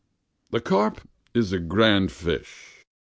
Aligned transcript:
"The 0.49 0.61
carp 0.61 1.01
is 1.35 1.53
a 1.53 1.59
grand 1.59 2.11
fish! 2.11 2.87